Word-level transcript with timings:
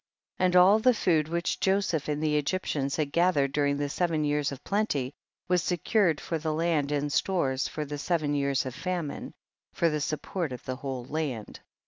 12. 0.37 0.45
And 0.47 0.55
all 0.55 0.79
the 0.79 0.95
food 0.95 1.27
which 1.27 1.59
Joseph 1.59 2.07
and 2.07 2.23
the 2.23 2.35
Egyptians 2.35 2.95
had 2.95 3.11
gathered 3.11 3.51
dur 3.53 3.67
ing 3.67 3.77
the 3.77 3.87
seven 3.87 4.23
years 4.23 4.51
of 4.51 4.63
plenty, 4.63 5.13
was 5.47 5.61
secured 5.61 6.19
for 6.19 6.39
the 6.39 6.53
land 6.55 6.91
in 6.91 7.11
stores 7.11 7.67
for 7.67 7.85
the 7.85 7.99
seven 7.99 8.33
years 8.33 8.65
of 8.65 8.73
famine, 8.73 9.31
for 9.73 9.89
the 9.91 10.01
sup 10.01 10.23
port 10.23 10.51
of 10.53 10.65
the 10.65 10.77
whole 10.77 11.05
land. 11.05 11.59